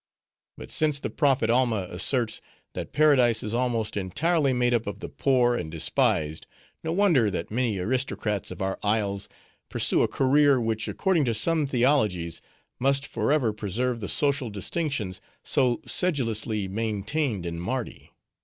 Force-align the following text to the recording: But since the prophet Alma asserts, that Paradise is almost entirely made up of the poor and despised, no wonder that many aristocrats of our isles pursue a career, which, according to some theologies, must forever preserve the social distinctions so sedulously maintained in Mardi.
But 0.57 0.71
since 0.71 0.97
the 0.99 1.11
prophet 1.11 1.51
Alma 1.51 1.87
asserts, 1.91 2.41
that 2.73 2.91
Paradise 2.91 3.43
is 3.43 3.53
almost 3.53 3.95
entirely 3.95 4.51
made 4.51 4.73
up 4.73 4.87
of 4.87 4.99
the 4.99 5.09
poor 5.09 5.53
and 5.53 5.69
despised, 5.69 6.47
no 6.83 6.91
wonder 6.91 7.29
that 7.29 7.51
many 7.51 7.77
aristocrats 7.77 8.49
of 8.49 8.63
our 8.63 8.79
isles 8.81 9.29
pursue 9.69 10.01
a 10.01 10.07
career, 10.07 10.59
which, 10.59 10.87
according 10.87 11.25
to 11.25 11.35
some 11.35 11.67
theologies, 11.67 12.41
must 12.79 13.05
forever 13.05 13.53
preserve 13.53 13.99
the 13.99 14.09
social 14.09 14.49
distinctions 14.49 15.21
so 15.43 15.83
sedulously 15.85 16.67
maintained 16.67 17.45
in 17.45 17.59
Mardi. 17.59 18.09